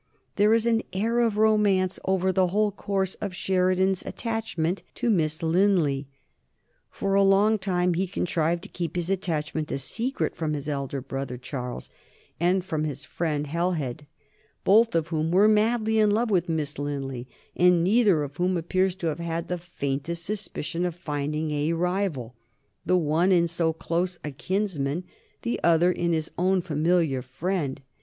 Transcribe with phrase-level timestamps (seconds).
[0.35, 5.43] There is an air of romance over the whole course of Sheridan's attachment to Miss
[5.43, 6.07] Linley.
[6.89, 11.01] For a long time he contrived to keep his attachment a secret from his elder
[11.01, 11.91] brother, Charles,
[12.39, 14.07] and from his friend Halhed,
[14.63, 18.95] both of whom were madly in love with Miss Linley, and neither of whom appears
[18.95, 22.33] to have had the faintest suspicion of finding a rival,
[22.83, 25.03] the one in so close a kinsman,
[25.43, 27.83] the other in his own familiar friend.